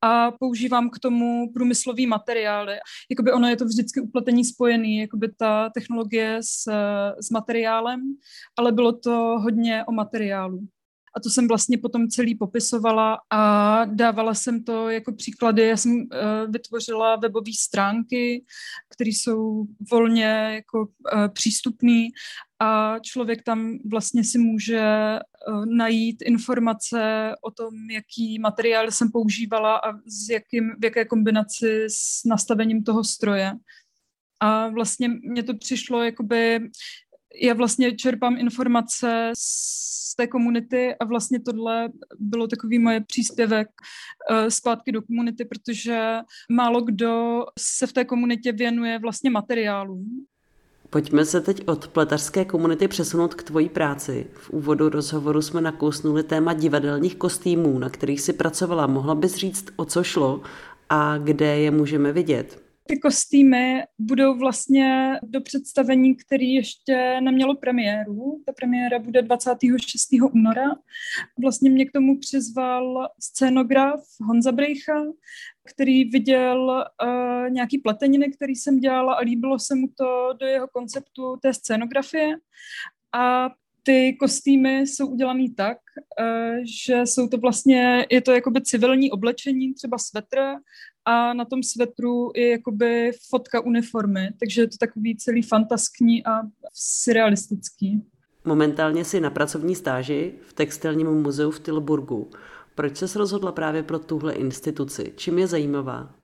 a 0.02 0.30
používám 0.30 0.90
k 0.90 0.98
tomu 0.98 1.52
průmyslový 1.52 2.06
materiály. 2.06 2.74
Jakoby 3.10 3.32
ono 3.32 3.48
je 3.48 3.56
to 3.56 3.64
vždycky 3.64 4.00
upletení 4.00 4.44
spojený, 4.44 4.98
jakoby 4.98 5.32
ta 5.36 5.70
technologie 5.70 6.38
s, 6.40 6.72
s 7.20 7.30
materiálem, 7.30 8.00
ale 8.58 8.72
bylo 8.72 8.92
to 8.92 9.36
hodně 9.38 9.84
o 9.84 9.92
materiálu. 9.92 10.60
A 11.16 11.20
to 11.20 11.30
jsem 11.30 11.48
vlastně 11.48 11.78
potom 11.78 12.08
celý 12.08 12.34
popisovala 12.34 13.18
a 13.30 13.84
dávala 13.84 14.34
jsem 14.34 14.64
to 14.64 14.90
jako 14.90 15.12
příklady. 15.12 15.66
Já 15.66 15.76
jsem 15.76 15.92
uh, 15.92 16.06
vytvořila 16.50 17.16
webové 17.16 17.52
stránky, 17.60 18.44
které 18.94 19.10
jsou 19.10 19.64
volně 19.90 20.50
jako 20.54 20.80
uh, 20.80 21.28
přístupné 21.28 22.06
a 22.60 22.98
člověk 22.98 23.42
tam 23.42 23.78
vlastně 23.90 24.24
si 24.24 24.38
může 24.38 24.82
uh, 25.48 25.66
najít 25.66 26.22
informace 26.22 27.32
o 27.42 27.50
tom, 27.50 27.74
jaký 27.90 28.38
materiál 28.38 28.90
jsem 28.90 29.10
používala 29.10 29.76
a 29.76 29.92
s 29.92 30.28
jakým, 30.30 30.70
v 30.78 30.84
jaké 30.84 31.04
kombinaci 31.04 31.84
s 31.88 32.24
nastavením 32.24 32.84
toho 32.84 33.04
stroje. 33.04 33.52
A 34.40 34.68
vlastně 34.68 35.08
mně 35.08 35.42
to 35.42 35.54
přišlo, 35.54 36.02
jakoby 36.02 36.60
já 37.42 37.54
vlastně 37.54 37.96
čerpám 37.96 38.38
informace 38.38 39.32
z 39.38 40.16
té 40.16 40.26
komunity 40.26 40.94
a 40.94 41.04
vlastně 41.04 41.40
tohle 41.40 41.88
bylo 42.18 42.46
takový 42.46 42.78
moje 42.78 43.00
příspěvek 43.00 43.68
uh, 44.30 44.48
zpátky 44.48 44.92
do 44.92 45.02
komunity, 45.02 45.44
protože 45.44 46.18
málo 46.50 46.80
kdo 46.80 47.44
se 47.58 47.86
v 47.86 47.92
té 47.92 48.04
komunitě 48.04 48.52
věnuje 48.52 48.98
vlastně 48.98 49.30
materiálům. 49.30 50.26
Pojďme 50.90 51.24
se 51.24 51.40
teď 51.40 51.68
od 51.68 51.88
pletařské 51.88 52.44
komunity 52.44 52.88
přesunout 52.88 53.34
k 53.34 53.42
tvojí 53.42 53.68
práci. 53.68 54.26
V 54.34 54.50
úvodu 54.50 54.88
rozhovoru 54.88 55.42
jsme 55.42 55.60
nakousnuli 55.60 56.22
téma 56.22 56.54
divadelních 56.54 57.16
kostýmů, 57.16 57.78
na 57.78 57.90
kterých 57.90 58.20
si 58.20 58.32
pracovala. 58.32 58.86
Mohla 58.86 59.14
bys 59.14 59.34
říct, 59.34 59.66
o 59.76 59.84
co 59.84 60.02
šlo 60.02 60.40
a 60.88 61.18
kde 61.18 61.58
je 61.58 61.70
můžeme 61.70 62.12
vidět? 62.12 62.68
ty 62.88 62.98
kostýmy 62.98 63.82
budou 63.98 64.38
vlastně 64.38 65.14
do 65.22 65.40
představení, 65.40 66.14
který 66.14 66.52
ještě 66.52 67.20
nemělo 67.20 67.56
premiéru. 67.56 68.42
Ta 68.46 68.52
premiéra 68.52 68.98
bude 68.98 69.22
26. 69.22 70.08
února. 70.32 70.64
Vlastně 71.42 71.70
mě 71.70 71.86
k 71.86 71.92
tomu 71.92 72.18
přizval 72.18 73.08
scénograf 73.20 74.00
Honza 74.22 74.52
Brejcha, 74.52 75.04
který 75.70 76.04
viděl 76.04 76.84
uh, 77.02 77.50
nějaký 77.50 77.78
pleteniny, 77.78 78.30
který 78.30 78.54
jsem 78.54 78.80
dělala 78.80 79.14
a 79.14 79.20
líbilo 79.20 79.58
se 79.58 79.74
mu 79.74 79.86
to 79.98 80.32
do 80.40 80.46
jeho 80.46 80.68
konceptu 80.68 81.36
té 81.42 81.54
scénografie. 81.54 82.36
A 83.14 83.50
ty 83.82 84.16
kostýmy 84.20 84.80
jsou 84.80 85.06
udělané 85.06 85.44
tak, 85.56 85.78
uh, 86.20 86.56
že 86.86 87.00
jsou 87.06 87.28
to 87.28 87.38
vlastně, 87.38 88.06
je 88.10 88.20
to 88.20 88.32
jakoby 88.32 88.60
civilní 88.62 89.10
oblečení, 89.10 89.74
třeba 89.74 89.98
svetr 89.98 90.38
a 91.04 91.34
na 91.34 91.44
tom 91.44 91.62
svetru 91.62 92.30
je 92.36 92.50
jakoby 92.50 93.12
fotka 93.30 93.60
uniformy, 93.60 94.28
takže 94.40 94.60
je 94.60 94.68
to 94.68 94.76
takový 94.80 95.16
celý 95.16 95.42
fantaskní 95.42 96.26
a 96.26 96.42
surrealistický. 96.74 98.02
Momentálně 98.44 99.04
si 99.04 99.20
na 99.20 99.30
pracovní 99.30 99.74
stáži 99.74 100.34
v 100.42 100.52
textilním 100.52 101.06
muzeu 101.06 101.50
v 101.50 101.60
Tilburgu. 101.60 102.30
Proč 102.78 102.96
se 102.96 103.18
rozhodla 103.18 103.52
právě 103.52 103.82
pro 103.82 103.98
tuhle 103.98 104.34
instituci? 104.34 105.12
Čím 105.16 105.38
je 105.38 105.46
zajímavá? 105.46 106.14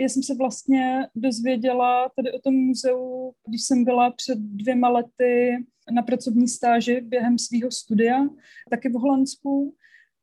Já 0.00 0.08
jsem 0.08 0.22
se 0.22 0.34
vlastně 0.34 1.06
dozvěděla 1.14 2.10
tady 2.16 2.32
o 2.32 2.40
tom 2.40 2.54
muzeu, 2.54 3.32
když 3.48 3.62
jsem 3.62 3.84
byla 3.84 4.10
před 4.10 4.38
dvěma 4.38 4.88
lety 4.88 5.64
na 5.94 6.02
pracovní 6.02 6.48
stáži 6.48 7.00
během 7.00 7.38
svého 7.38 7.70
studia, 7.70 8.28
taky 8.70 8.88
v 8.88 8.92
Holandsku. 8.92 9.74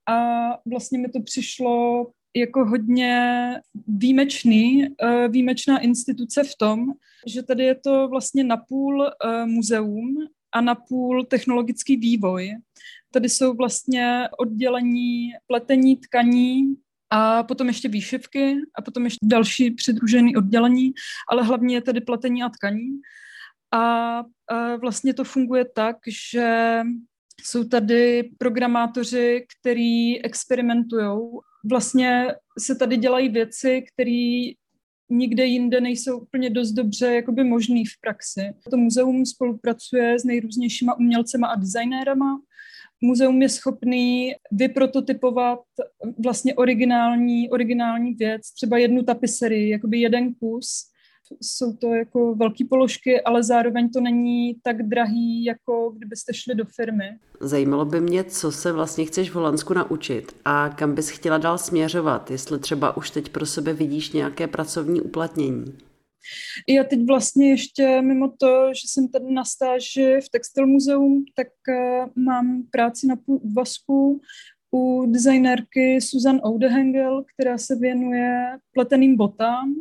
A 0.09 0.49
vlastně 0.65 0.99
mi 0.99 1.09
to 1.09 1.21
přišlo 1.21 2.07
jako 2.35 2.65
hodně 2.65 3.51
výjimečný, 3.87 4.87
eh, 5.03 5.27
výjimečná 5.27 5.79
instituce 5.79 6.43
v 6.43 6.55
tom, 6.59 6.85
že 7.27 7.43
tady 7.43 7.63
je 7.63 7.75
to 7.75 8.07
vlastně 8.07 8.43
napůl 8.43 9.07
eh, 9.07 9.45
muzeum 9.45 10.15
a 10.53 10.61
napůl 10.61 11.23
technologický 11.23 11.97
vývoj. 11.97 12.55
Tady 13.15 13.29
jsou 13.29 13.53
vlastně 13.53 14.27
oddělení 14.39 15.29
pletení 15.47 15.95
tkaní 15.97 16.75
a 17.09 17.43
potom 17.43 17.67
ještě 17.67 17.89
výšivky 17.89 18.55
a 18.77 18.81
potom 18.81 19.03
ještě 19.03 19.25
další 19.25 19.71
přidružené 19.71 20.31
oddělení, 20.37 20.93
ale 21.29 21.43
hlavně 21.43 21.75
je 21.75 21.81
tady 21.81 22.01
pletení 22.01 22.43
a 22.43 22.49
tkaní. 22.49 22.89
A 23.73 24.19
eh, 24.51 24.77
vlastně 24.77 25.13
to 25.13 25.23
funguje 25.23 25.65
tak, 25.75 25.95
že 26.31 26.81
jsou 27.43 27.63
tady 27.63 28.29
programátoři, 28.37 29.45
kteří 29.59 30.21
experimentují 30.25 31.19
vlastně 31.69 32.27
se 32.59 32.75
tady 32.75 32.97
dělají 32.97 33.29
věci, 33.29 33.83
které 33.93 34.51
nikde 35.09 35.45
jinde 35.45 35.81
nejsou 35.81 36.19
úplně 36.19 36.49
dost 36.49 36.71
dobře 36.71 37.15
jakoby 37.15 37.43
možný 37.43 37.85
v 37.85 38.01
praxi. 38.01 38.53
To 38.71 38.77
muzeum 38.77 39.25
spolupracuje 39.25 40.19
s 40.19 40.23
nejrůznějšíma 40.23 40.97
umělcema 40.97 41.47
a 41.47 41.55
designérama. 41.55 42.39
Muzeum 43.05 43.41
je 43.41 43.49
schopný 43.49 44.31
vyprototypovat 44.51 45.59
vlastně 46.23 46.55
originální, 46.55 47.49
originální 47.49 48.13
věc, 48.13 48.41
třeba 48.53 48.77
jednu 48.77 49.03
tapiserii, 49.03 49.69
jakoby 49.69 49.99
jeden 49.99 50.33
kus, 50.33 50.67
jsou 51.41 51.73
to 51.73 51.93
jako 51.93 52.35
velké 52.35 52.65
položky, 52.69 53.21
ale 53.21 53.43
zároveň 53.43 53.89
to 53.89 54.01
není 54.01 54.55
tak 54.63 54.83
drahý, 54.83 55.43
jako 55.43 55.93
kdybyste 55.97 56.33
šli 56.33 56.55
do 56.55 56.65
firmy. 56.75 57.05
Zajímalo 57.39 57.85
by 57.85 58.01
mě, 58.01 58.23
co 58.23 58.51
se 58.51 58.71
vlastně 58.71 59.05
chceš 59.05 59.29
v 59.29 59.35
Holandsku 59.35 59.73
naučit 59.73 60.35
a 60.45 60.69
kam 60.69 60.95
bys 60.95 61.09
chtěla 61.09 61.37
dál 61.37 61.57
směřovat, 61.57 62.31
jestli 62.31 62.59
třeba 62.59 62.97
už 62.97 63.09
teď 63.09 63.29
pro 63.29 63.45
sebe 63.45 63.73
vidíš 63.73 64.11
nějaké 64.11 64.47
pracovní 64.47 65.01
uplatnění. 65.01 65.65
Já 66.69 66.83
teď 66.83 66.99
vlastně 67.07 67.49
ještě 67.49 68.01
mimo 68.01 68.29
to, 68.29 68.73
že 68.73 68.81
jsem 68.85 69.07
tady 69.07 69.33
na 69.33 69.45
stáži 69.45 70.19
v 70.21 70.29
Textil 70.29 70.67
muzeum, 70.67 71.25
tak 71.35 71.47
uh, 71.47 72.23
mám 72.23 72.63
práci 72.71 73.07
na 73.07 73.15
půl 73.15 73.39
úvazku 73.43 74.21
u 74.75 75.05
designérky 75.05 76.01
Susan 76.01 76.39
Oudehengel, 76.47 77.23
která 77.33 77.57
se 77.57 77.75
věnuje 77.75 78.57
pleteným 78.73 79.17
botám 79.17 79.75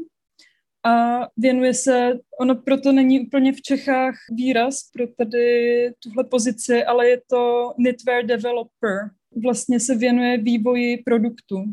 a 0.84 1.20
věnuje 1.36 1.74
se, 1.74 2.12
ono 2.40 2.54
proto 2.54 2.92
není 2.92 3.26
úplně 3.26 3.52
v 3.52 3.62
Čechách 3.62 4.14
výraz 4.30 4.90
pro 4.92 5.06
tady 5.06 5.90
tuhle 6.02 6.24
pozici, 6.24 6.84
ale 6.84 7.08
je 7.08 7.20
to 7.30 7.72
knitwear 7.76 8.24
developer. 8.24 9.10
Vlastně 9.42 9.80
se 9.80 9.94
věnuje 9.94 10.38
vývoji 10.38 10.96
produktu. 10.96 11.64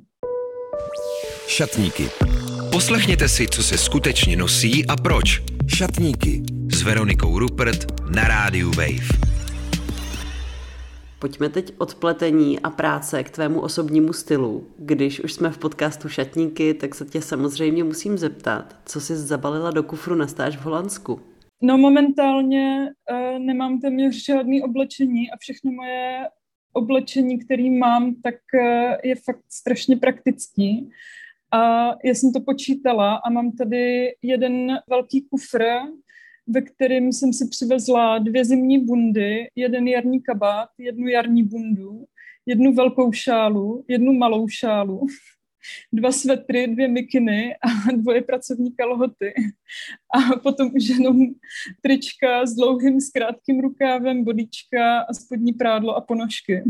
Šatníky. 1.47 2.30
Poslechněte 2.71 3.27
si, 3.27 3.47
co 3.47 3.63
se 3.63 3.77
skutečně 3.77 4.35
nosí 4.37 4.87
a 4.87 4.95
proč. 4.95 5.41
Šatníky 5.67 6.43
s 6.71 6.83
Veronikou 6.83 7.39
Rupert 7.39 8.09
na 8.15 8.27
rádiu 8.27 8.71
Wave. 8.71 9.07
Pojďme 11.19 11.49
teď 11.49 11.73
od 11.77 11.95
pletení 11.95 12.59
a 12.59 12.69
práce 12.69 13.23
k 13.23 13.29
tvému 13.29 13.61
osobnímu 13.61 14.13
stylu. 14.13 14.67
Když 14.77 15.19
už 15.19 15.33
jsme 15.33 15.49
v 15.49 15.57
podcastu 15.57 16.09
Šatníky, 16.09 16.73
tak 16.73 16.95
se 16.95 17.05
tě 17.05 17.21
samozřejmě 17.21 17.83
musím 17.83 18.17
zeptat, 18.17 18.75
co 18.85 19.01
jsi 19.01 19.15
zabalila 19.15 19.71
do 19.71 19.83
kufru 19.83 20.15
na 20.15 20.27
stáž 20.27 20.57
v 20.57 20.61
Holandsku? 20.61 21.21
No 21.61 21.77
momentálně 21.77 22.89
uh, 23.11 23.39
nemám 23.39 23.79
téměř 23.79 24.25
žádný 24.25 24.63
oblečení 24.63 25.31
a 25.31 25.37
všechno 25.37 25.71
moje 25.71 26.27
oblečení, 26.73 27.39
který 27.39 27.69
mám, 27.69 28.15
tak 28.23 28.35
uh, 28.53 28.61
je 29.03 29.15
fakt 29.15 29.43
strašně 29.49 29.97
praktický. 29.97 30.89
A 31.51 31.89
já 32.03 32.13
jsem 32.13 32.33
to 32.33 32.41
počítala 32.41 33.15
a 33.15 33.29
mám 33.29 33.51
tady 33.51 34.15
jeden 34.21 34.77
velký 34.89 35.21
kufr, 35.21 35.63
ve 36.47 36.61
kterém 36.61 37.11
jsem 37.11 37.33
si 37.33 37.47
přivezla 37.47 38.17
dvě 38.19 38.45
zimní 38.45 38.85
bundy, 38.85 39.47
jeden 39.55 39.87
jarní 39.87 40.21
kabát, 40.21 40.69
jednu 40.77 41.07
jarní 41.07 41.43
bundu, 41.43 42.05
jednu 42.45 42.73
velkou 42.73 43.11
šálu, 43.11 43.85
jednu 43.87 44.13
malou 44.13 44.47
šálu, 44.47 45.01
dva 45.93 46.11
svetry, 46.11 46.67
dvě 46.67 46.87
mikiny 46.87 47.55
a 47.55 47.91
dvoje 47.95 48.21
pracovní 48.21 48.75
kalhoty. 48.75 49.33
A 50.15 50.39
potom 50.39 50.71
už 50.75 50.87
jenom 50.87 51.27
trička 51.81 52.45
s 52.45 52.55
dlouhým, 52.55 53.01
s 53.01 53.09
krátkým 53.09 53.59
rukávem, 53.59 54.23
bodíčka 54.23 54.99
a 54.99 55.13
spodní 55.13 55.53
prádlo 55.53 55.95
a 55.95 56.01
ponožky. 56.01 56.63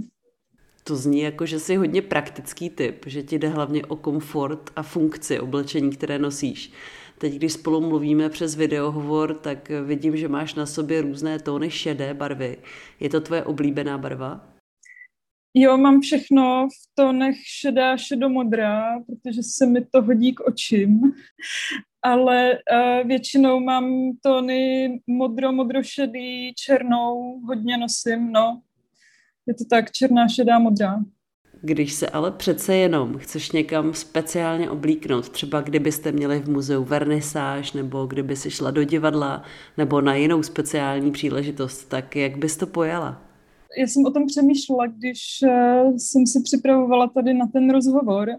To 0.84 0.96
zní 0.96 1.20
jako, 1.20 1.46
že 1.46 1.60
jsi 1.60 1.76
hodně 1.76 2.02
praktický 2.02 2.70
typ, 2.70 3.06
že 3.06 3.24
ti 3.24 3.40
jde 3.40 3.50
hlavně 3.50 3.86
o 3.86 3.96
komfort 3.96 4.72
a 4.76 4.84
funkci 4.84 5.40
oblečení, 5.40 5.92
které 5.92 6.20
nosíš. 6.20 6.72
Teď, 7.18 7.34
když 7.34 7.54
spolu 7.54 7.82
mluvíme 7.82 8.30
přes 8.30 8.56
videohovor, 8.56 9.34
tak 9.34 9.72
vidím, 9.86 10.18
že 10.18 10.28
máš 10.28 10.56
na 10.56 10.66
sobě 10.66 11.02
různé 11.02 11.40
tóny 11.40 11.72
šedé 11.72 12.14
barvy. 12.14 12.58
Je 13.00 13.10
to 13.10 13.22
tvoje 13.22 13.44
oblíbená 13.44 13.98
barva? 13.98 14.52
Jo, 15.54 15.78
mám 15.78 16.02
všechno 16.02 16.68
v 16.68 16.96
tónech 16.96 17.36
šedá, 17.44 17.98
šedomodrá, 17.98 19.00
protože 19.00 19.44
se 19.44 19.66
mi 19.66 19.86
to 19.86 20.02
hodí 20.02 20.34
k 20.34 20.40
očím. 20.40 21.02
Ale 22.04 22.52
uh, 22.54 23.08
většinou 23.08 23.60
mám 23.60 24.12
tóny 24.24 24.90
modro, 25.08 25.52
modrošedý, 25.52 26.54
černou, 26.56 27.40
hodně 27.48 27.78
nosím, 27.78 28.32
no. 28.32 28.62
Je 29.48 29.54
to 29.54 29.64
tak, 29.70 29.92
černá, 29.92 30.28
šedá, 30.28 30.60
modrá. 30.60 31.00
Když 31.64 31.94
se 31.94 32.10
ale 32.10 32.32
přece 32.32 32.76
jenom 32.76 33.18
chceš 33.18 33.52
někam 33.52 33.94
speciálně 33.94 34.70
oblíknout, 34.70 35.30
třeba 35.30 35.62
kdybyste 35.62 36.12
měli 36.12 36.40
v 36.40 36.50
muzeu 36.50 36.84
vernisáž, 36.84 37.74
nebo 37.74 38.06
kdyby 38.06 38.36
si 38.36 38.52
šla 38.52 38.72
do 38.72 38.84
divadla, 38.84 39.44
nebo 39.78 40.02
na 40.02 40.16
jinou 40.16 40.44
speciální 40.44 41.12
příležitost, 41.12 41.86
tak 41.86 42.16
jak 42.16 42.38
bys 42.38 42.58
to 42.58 42.68
pojala? 42.68 43.22
Já 43.78 43.88
jsem 43.88 44.06
o 44.06 44.12
tom 44.12 44.26
přemýšlela, 44.28 44.88
když 44.88 45.20
eh, 45.44 45.84
jsem 45.98 46.28
si 46.28 46.42
připravovala 46.44 47.08
tady 47.08 47.34
na 47.34 47.48
ten 47.48 47.70
rozhovor 47.70 48.30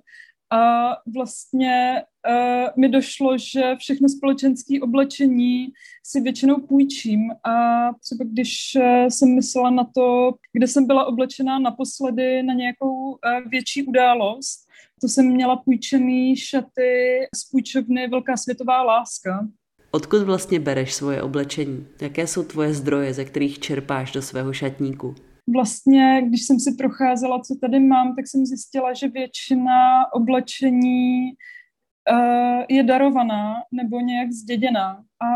a 0.53 0.97
vlastně 1.15 2.03
uh, 2.29 2.69
mi 2.77 2.89
došlo, 2.89 3.39
že 3.39 3.77
všechno 3.79 4.09
společenské 4.09 4.81
oblečení 4.81 5.69
si 6.07 6.21
většinou 6.21 6.61
půjčím 6.61 7.31
a 7.31 7.89
třeba 7.93 8.25
když 8.25 8.77
uh, 8.77 9.07
jsem 9.09 9.35
myslela 9.35 9.71
na 9.71 9.85
to, 9.95 10.35
kde 10.53 10.69
jsem 10.69 10.87
byla 10.87 11.05
oblečená 11.05 11.59
naposledy 11.59 12.43
na 12.43 12.55
nějakou 12.55 13.11
uh, 13.11 13.17
větší 13.51 13.83
událost, 13.83 14.67
to 15.01 15.09
jsem 15.09 15.27
měla 15.27 15.57
půjčený 15.57 16.37
šaty 16.37 17.21
z 17.37 17.51
půjčovny 17.51 18.09
Velká 18.09 18.37
světová 18.37 18.83
láska. 18.83 19.49
Odkud 19.91 20.23
vlastně 20.23 20.61
bereš 20.61 20.95
svoje 20.95 21.23
oblečení? 21.23 21.87
Jaké 22.01 22.27
jsou 22.27 22.43
tvoje 22.43 22.75
zdroje, 22.75 23.15
ze 23.15 23.25
kterých 23.25 23.59
čerpáš 23.59 24.13
do 24.13 24.23
svého 24.23 24.53
šatníku? 24.53 25.15
Vlastně, 25.47 26.23
když 26.25 26.43
jsem 26.47 26.61
si 26.61 26.75
procházela, 26.79 27.41
co 27.41 27.55
tady 27.61 27.81
mám, 27.81 28.17
tak 28.17 28.27
jsem 28.27 28.47
zjistila, 28.47 28.93
že 28.93 29.09
většina 29.09 30.13
oblečení 30.13 31.33
uh, 32.11 32.65
je 32.69 32.83
darovaná 32.83 33.55
nebo 33.73 34.01
nějak 34.01 34.33
zděděná. 34.33 35.05
A 35.23 35.27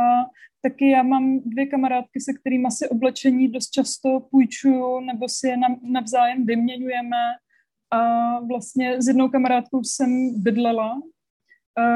taky 0.62 0.90
já 0.90 1.02
mám 1.02 1.40
dvě 1.44 1.66
kamarádky, 1.66 2.20
se 2.20 2.32
kterými 2.32 2.70
si 2.70 2.88
oblečení 2.88 3.48
dost 3.48 3.70
často 3.70 4.20
půjčuju 4.30 5.00
nebo 5.00 5.28
si 5.28 5.48
je 5.48 5.56
navzájem 5.82 6.46
vyměňujeme. 6.46 7.22
A 7.92 8.40
vlastně 8.40 9.02
s 9.02 9.08
jednou 9.08 9.28
kamarádkou 9.28 9.84
jsem 9.84 10.42
bydlela 10.42 11.00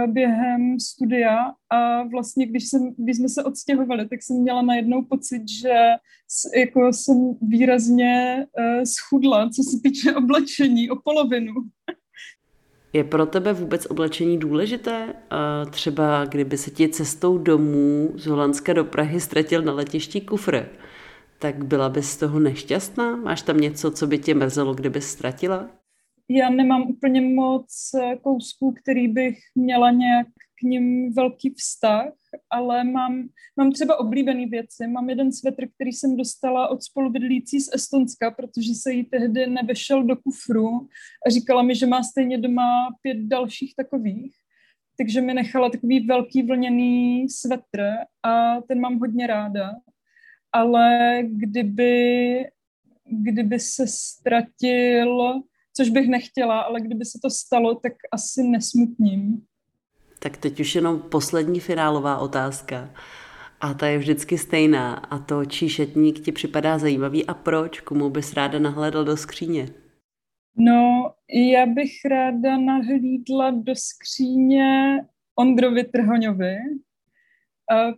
během 0.06 0.80
studia 0.80 1.52
a 1.70 2.02
vlastně, 2.02 2.46
když, 2.46 2.68
jsem, 2.68 2.94
když 2.96 3.16
jsme 3.16 3.28
se 3.28 3.44
odstěhovali, 3.44 4.08
tak 4.08 4.22
jsem 4.22 4.36
měla 4.36 4.62
najednou 4.62 5.04
pocit, 5.04 5.42
že 5.48 5.74
jako 6.56 6.92
jsem 6.92 7.34
výrazně 7.42 8.46
uh, 8.58 8.84
schudla, 8.84 9.50
co 9.50 9.62
se 9.62 9.80
týče 9.82 10.14
oblečení, 10.16 10.90
o 10.90 10.96
polovinu. 10.96 11.52
Je 12.92 13.04
pro 13.04 13.26
tebe 13.26 13.52
vůbec 13.52 13.86
oblečení 13.86 14.38
důležité? 14.38 15.14
Třeba 15.70 16.24
kdyby 16.24 16.58
se 16.58 16.70
ti 16.70 16.88
cestou 16.88 17.38
domů 17.38 18.12
z 18.14 18.26
Holandska 18.26 18.72
do 18.72 18.84
Prahy 18.84 19.20
ztratil 19.20 19.62
na 19.62 19.72
letišti 19.72 20.20
kufr, 20.20 20.66
tak 21.38 21.64
byla 21.64 21.88
bys 21.88 22.10
z 22.10 22.16
toho 22.16 22.40
nešťastná? 22.40 23.16
Máš 23.16 23.42
tam 23.42 23.56
něco, 23.56 23.90
co 23.90 24.06
by 24.06 24.18
tě 24.18 24.34
mrzelo, 24.34 24.74
kdyby 24.74 25.00
ztratila? 25.00 25.68
Já 26.30 26.50
nemám 26.50 26.82
úplně 26.82 27.20
moc 27.20 27.90
eh, 27.94 28.16
kousků, 28.16 28.72
který 28.82 29.08
bych 29.08 29.38
měla 29.54 29.90
nějak 29.90 30.26
k 30.60 30.62
ním 30.62 31.12
velký 31.12 31.50
vztah, 31.50 32.12
ale 32.50 32.84
mám, 32.84 33.28
mám 33.56 33.72
třeba 33.72 34.00
oblíbené 34.00 34.46
věci. 34.46 34.86
Mám 34.86 35.10
jeden 35.10 35.32
svetr, 35.32 35.68
který 35.74 35.92
jsem 35.92 36.16
dostala 36.16 36.68
od 36.68 36.82
spolubydlící 36.82 37.60
z 37.60 37.74
Estonska, 37.74 38.30
protože 38.30 38.74
se 38.74 38.92
jí 38.92 39.04
tehdy 39.04 39.46
nevešel 39.46 40.04
do 40.04 40.16
kufru 40.16 40.88
a 41.26 41.30
říkala 41.30 41.62
mi, 41.62 41.74
že 41.74 41.86
má 41.86 42.02
stejně 42.02 42.38
doma 42.38 42.88
pět 43.02 43.18
dalších 43.18 43.74
takových. 43.76 44.32
Takže 44.98 45.20
mi 45.20 45.34
nechala 45.34 45.70
takový 45.70 46.06
velký 46.06 46.42
vlněný 46.42 47.28
svetr 47.28 47.82
a 48.22 48.60
ten 48.60 48.80
mám 48.80 48.98
hodně 48.98 49.26
ráda. 49.26 49.70
Ale 50.52 51.18
kdyby, 51.22 52.44
kdyby 53.10 53.60
se 53.60 53.86
ztratil 53.86 55.42
což 55.80 55.90
bych 55.90 56.08
nechtěla, 56.08 56.60
ale 56.60 56.80
kdyby 56.80 57.04
se 57.04 57.18
to 57.22 57.30
stalo, 57.30 57.74
tak 57.74 57.92
asi 58.12 58.42
nesmutním. 58.42 59.42
Tak 60.18 60.36
teď 60.36 60.60
už 60.60 60.74
jenom 60.74 60.98
poslední 60.98 61.60
finálová 61.60 62.18
otázka. 62.18 62.90
A 63.60 63.74
ta 63.74 63.86
je 63.86 63.98
vždycky 63.98 64.38
stejná. 64.38 64.94
A 64.94 65.18
to, 65.18 65.44
čí 65.44 65.68
šetník 65.68 66.20
ti 66.20 66.32
připadá 66.32 66.78
zajímavý 66.78 67.26
a 67.26 67.34
proč? 67.34 67.80
Komu 67.80 68.10
bys 68.10 68.34
ráda 68.34 68.58
nahlédl 68.58 69.04
do 69.04 69.16
skříně? 69.16 69.68
No, 70.56 71.12
já 71.52 71.66
bych 71.66 71.90
ráda 72.04 72.58
nahlídla 72.58 73.50
do 73.50 73.74
skříně 73.76 74.98
Ondrovi 75.34 75.84
Trhoňovi, 75.84 76.56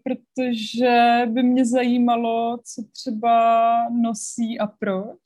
protože 0.05 1.23
by 1.27 1.43
mě 1.43 1.67
zajímalo, 1.67 2.59
co 2.65 2.83
třeba 2.93 3.75
nosí 3.89 4.59
a 4.59 4.67
proč. 4.67 5.19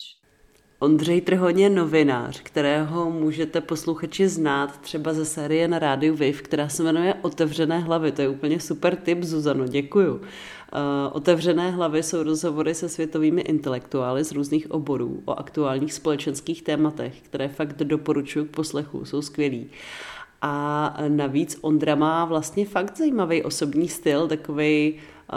Ondřej 0.87 1.20
Trhoň 1.20 1.61
je 1.61 1.70
novinář, 1.70 2.40
kterého 2.42 3.11
můžete 3.11 3.61
posluchači 3.61 4.29
znát 4.29 4.81
třeba 4.81 5.12
ze 5.12 5.25
série 5.25 5.68
na 5.68 5.79
rádiu 5.79 6.12
Wave, 6.12 6.33
která 6.42 6.68
se 6.68 6.83
jmenuje 6.83 7.14
Otevřené 7.22 7.79
hlavy. 7.79 8.12
To 8.12 8.22
je 8.22 8.29
úplně 8.29 8.61
super 8.61 8.96
tip, 8.96 9.22
Zuzano, 9.22 9.66
děkuju. 9.66 10.14
Uh, 10.14 10.20
Otevřené 11.12 11.70
hlavy 11.70 12.03
jsou 12.03 12.22
rozhovory 12.22 12.75
se 12.75 12.88
světovými 12.88 13.40
intelektuály 13.40 14.25
z 14.25 14.33
různých 14.33 14.70
oborů 14.70 15.22
o 15.25 15.38
aktuálních 15.38 15.92
společenských 15.92 16.62
tématech, 16.62 17.20
které 17.20 17.49
fakt 17.49 17.83
doporučuji 17.83 18.44
k 18.44 18.51
poslechu, 18.51 19.05
jsou 19.05 19.22
skvělý. 19.22 19.70
A 20.42 20.96
navíc 21.09 21.59
Ondra 21.61 21.94
má 21.94 22.25
vlastně 22.25 22.66
fakt 22.66 22.99
zajímavý 22.99 23.42
osobní 23.42 23.88
styl, 23.88 24.29
takový 24.29 24.94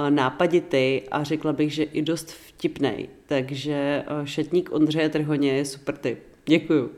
nápaditý 0.10 1.02
a 1.12 1.24
řekla 1.24 1.54
bych, 1.54 1.74
že 1.74 1.84
i 1.84 2.02
dost 2.02 2.32
vtipný. 2.32 3.10
Takže 3.26 4.04
šatník 4.24 4.70
Ondřeje 4.72 5.10
Trhoně 5.10 5.52
je 5.52 5.66
super 5.66 5.98
tip. 5.98 6.20
Děkuju. 6.46 6.90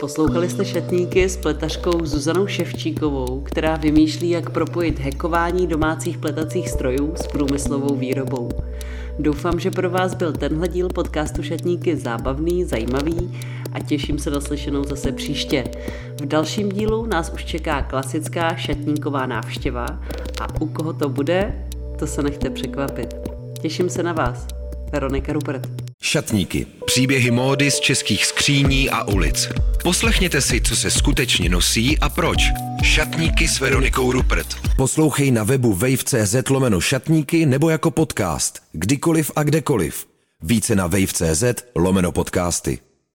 Poslouchali 0.00 0.50
jste 0.50 0.64
šatníky 0.64 1.28
s 1.28 1.36
pletařkou 1.36 2.04
Zuzanou 2.04 2.46
Ševčíkovou, 2.46 3.40
která 3.40 3.76
vymýšlí, 3.76 4.30
jak 4.30 4.50
propojit 4.50 4.98
hekování 4.98 5.66
domácích 5.66 6.18
pletacích 6.18 6.68
strojů 6.68 7.12
s 7.16 7.26
průmyslovou 7.26 7.94
výrobou. 7.94 8.48
Doufám, 9.18 9.60
že 9.60 9.70
pro 9.70 9.90
vás 9.90 10.14
byl 10.14 10.32
tenhle 10.32 10.68
díl 10.68 10.88
podcastu 10.88 11.42
Šatníky 11.42 11.96
zábavný, 11.96 12.64
zajímavý 12.64 13.40
a 13.72 13.80
těším 13.80 14.18
se 14.18 14.30
na 14.30 14.40
slyšenou 14.40 14.84
zase 14.84 15.12
příště. 15.12 15.64
V 16.20 16.26
dalším 16.26 16.68
dílu 16.68 17.06
nás 17.06 17.32
už 17.34 17.44
čeká 17.44 17.82
klasická 17.82 18.54
šatníková 18.54 19.26
návštěva 19.26 19.86
a 20.40 20.60
u 20.60 20.66
koho 20.66 20.92
to 20.92 21.08
bude, 21.08 21.68
to 21.98 22.06
se 22.06 22.22
nechte 22.22 22.50
překvapit. 22.50 23.14
Těším 23.60 23.88
se 23.90 24.02
na 24.02 24.12
vás. 24.12 24.46
Veronika 24.92 25.32
Rupert. 25.32 25.81
Šatníky. 26.04 26.66
Příběhy 26.86 27.30
módy 27.30 27.70
z 27.70 27.80
českých 27.80 28.26
skříní 28.26 28.90
a 28.90 29.04
ulic. 29.04 29.48
Poslechněte 29.82 30.40
si, 30.40 30.60
co 30.60 30.76
se 30.76 30.90
skutečně 30.90 31.48
nosí 31.48 31.98
a 31.98 32.08
proč. 32.08 32.38
Šatníky 32.82 33.48
s 33.48 33.60
Veronikou 33.60 34.12
Rupert. 34.12 34.46
Poslouchej 34.76 35.30
na 35.30 35.44
webu 35.44 35.72
wave.cz 35.72 36.34
lomeno 36.50 36.80
šatníky 36.80 37.46
nebo 37.46 37.70
jako 37.70 37.90
podcast. 37.90 38.62
Kdykoliv 38.72 39.30
a 39.36 39.42
kdekoliv. 39.42 40.06
Více 40.42 40.76
na 40.76 40.86
wave.cz 40.86 41.44
lomeno 41.74 42.12
podcasty. 42.12 42.78